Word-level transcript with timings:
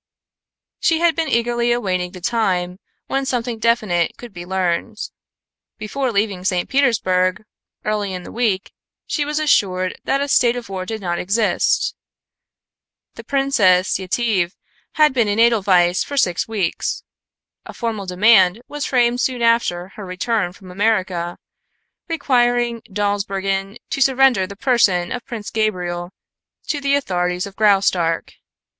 She 0.79 0.97
had 0.97 1.15
been 1.15 1.27
eagerly 1.29 1.71
awaiting 1.71 2.11
the 2.13 2.21
time 2.21 2.79
when 3.05 3.23
something 3.23 3.59
definite 3.59 4.17
could 4.17 4.33
be 4.33 4.47
learned. 4.47 4.97
Before 5.77 6.11
leaving 6.11 6.43
St. 6.43 6.67
Petersburg 6.67 7.43
early 7.85 8.11
in 8.11 8.23
the 8.23 8.31
week 8.31 8.71
she 9.05 9.25
was 9.25 9.37
assured 9.39 9.95
that 10.05 10.19
a 10.19 10.27
state 10.27 10.55
of 10.55 10.69
war 10.69 10.87
did 10.87 11.01
not 11.01 11.19
exist. 11.19 11.95
The 13.13 13.23
Princess 13.23 13.99
Yetive 13.99 14.55
had 14.93 15.13
been 15.13 15.27
in 15.27 15.37
Edelweiss 15.39 16.03
for 16.03 16.17
six 16.17 16.47
weeks. 16.47 17.03
A 17.67 17.71
formal 17.71 18.07
demand 18.07 18.63
was 18.67 18.87
framed 18.87 19.21
soon 19.21 19.43
after 19.43 19.89
her 19.89 20.03
return 20.03 20.51
from 20.51 20.71
America, 20.71 21.37
requiring 22.09 22.81
Dawsbergen 22.91 23.77
to 23.91 24.01
surrender 24.01 24.47
the 24.47 24.55
person 24.55 25.11
of 25.11 25.25
Prince 25.27 25.51
Gabriel 25.51 26.11
to 26.69 26.81
the 26.81 26.95
authorities 26.95 27.45
of 27.45 27.55
Graustark. 27.55 28.31